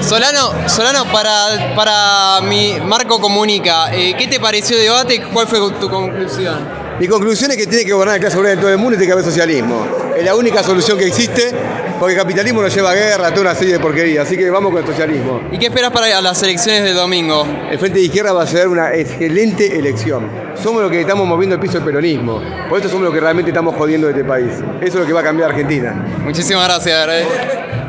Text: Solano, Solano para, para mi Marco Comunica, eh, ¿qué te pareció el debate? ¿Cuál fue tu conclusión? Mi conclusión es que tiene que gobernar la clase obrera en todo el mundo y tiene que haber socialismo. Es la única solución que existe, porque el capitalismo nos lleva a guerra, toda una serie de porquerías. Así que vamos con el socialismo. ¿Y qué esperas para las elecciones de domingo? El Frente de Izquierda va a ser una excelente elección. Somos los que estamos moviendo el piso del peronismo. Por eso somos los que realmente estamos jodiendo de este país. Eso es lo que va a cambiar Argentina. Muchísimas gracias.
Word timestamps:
Solano, 0.00 0.68
Solano 0.68 1.04
para, 1.12 1.74
para 1.74 2.40
mi 2.42 2.74
Marco 2.84 3.20
Comunica, 3.20 3.94
eh, 3.94 4.14
¿qué 4.16 4.26
te 4.26 4.38
pareció 4.38 4.76
el 4.76 4.82
debate? 4.84 5.22
¿Cuál 5.32 5.46
fue 5.46 5.58
tu 5.80 5.88
conclusión? 5.88 6.86
Mi 6.98 7.08
conclusión 7.08 7.50
es 7.50 7.58
que 7.58 7.66
tiene 7.66 7.84
que 7.84 7.92
gobernar 7.92 8.16
la 8.16 8.20
clase 8.20 8.38
obrera 8.38 8.54
en 8.54 8.60
todo 8.60 8.70
el 8.70 8.78
mundo 8.78 8.94
y 8.94 8.96
tiene 8.96 9.08
que 9.08 9.12
haber 9.12 9.24
socialismo. 9.24 9.86
Es 10.16 10.24
la 10.24 10.34
única 10.34 10.62
solución 10.62 10.96
que 10.96 11.06
existe, 11.06 11.52
porque 11.98 12.14
el 12.14 12.18
capitalismo 12.18 12.62
nos 12.62 12.74
lleva 12.74 12.92
a 12.92 12.94
guerra, 12.94 13.28
toda 13.30 13.42
una 13.42 13.54
serie 13.54 13.74
de 13.74 13.80
porquerías. 13.80 14.26
Así 14.26 14.34
que 14.34 14.48
vamos 14.48 14.72
con 14.72 14.80
el 14.80 14.86
socialismo. 14.86 15.42
¿Y 15.52 15.58
qué 15.58 15.66
esperas 15.66 15.90
para 15.90 16.22
las 16.22 16.42
elecciones 16.42 16.84
de 16.84 16.94
domingo? 16.94 17.46
El 17.70 17.78
Frente 17.78 17.98
de 17.98 18.06
Izquierda 18.06 18.32
va 18.32 18.44
a 18.44 18.46
ser 18.46 18.68
una 18.68 18.94
excelente 18.94 19.78
elección. 19.78 20.26
Somos 20.54 20.80
los 20.80 20.90
que 20.90 21.02
estamos 21.02 21.26
moviendo 21.26 21.56
el 21.56 21.60
piso 21.60 21.74
del 21.74 21.84
peronismo. 21.84 22.40
Por 22.70 22.80
eso 22.80 22.88
somos 22.88 23.04
los 23.04 23.12
que 23.12 23.20
realmente 23.20 23.50
estamos 23.50 23.74
jodiendo 23.76 24.06
de 24.06 24.14
este 24.14 24.24
país. 24.24 24.52
Eso 24.80 24.94
es 24.94 24.94
lo 24.94 25.06
que 25.06 25.12
va 25.12 25.20
a 25.20 25.24
cambiar 25.24 25.50
Argentina. 25.50 25.92
Muchísimas 26.24 26.64
gracias. 26.64 27.85